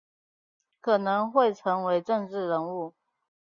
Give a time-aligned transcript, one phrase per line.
[0.79, 2.95] 可能会成为政治人物